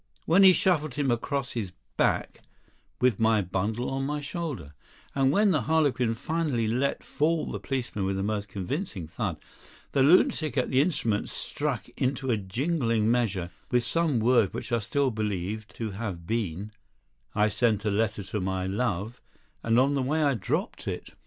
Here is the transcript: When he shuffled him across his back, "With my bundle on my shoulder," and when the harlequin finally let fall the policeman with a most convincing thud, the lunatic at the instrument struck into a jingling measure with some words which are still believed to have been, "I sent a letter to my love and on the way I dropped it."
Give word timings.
When 0.25 0.41
he 0.41 0.51
shuffled 0.51 0.95
him 0.95 1.11
across 1.11 1.51
his 1.51 1.73
back, 1.95 2.41
"With 2.99 3.19
my 3.19 3.43
bundle 3.43 3.87
on 3.91 4.03
my 4.03 4.19
shoulder," 4.19 4.73
and 5.13 5.31
when 5.31 5.51
the 5.51 5.61
harlequin 5.69 6.15
finally 6.15 6.67
let 6.67 7.03
fall 7.03 7.45
the 7.51 7.59
policeman 7.59 8.05
with 8.05 8.17
a 8.17 8.23
most 8.23 8.47
convincing 8.47 9.05
thud, 9.05 9.37
the 9.91 10.01
lunatic 10.01 10.57
at 10.57 10.71
the 10.71 10.81
instrument 10.81 11.29
struck 11.29 11.87
into 11.97 12.31
a 12.31 12.37
jingling 12.37 13.11
measure 13.11 13.51
with 13.69 13.83
some 13.83 14.19
words 14.19 14.53
which 14.55 14.71
are 14.71 14.81
still 14.81 15.11
believed 15.11 15.75
to 15.75 15.91
have 15.91 16.25
been, 16.25 16.71
"I 17.35 17.47
sent 17.49 17.85
a 17.85 17.91
letter 17.91 18.23
to 18.23 18.39
my 18.41 18.65
love 18.65 19.21
and 19.61 19.77
on 19.77 19.93
the 19.93 20.01
way 20.01 20.23
I 20.23 20.33
dropped 20.33 20.87
it." 20.87 21.11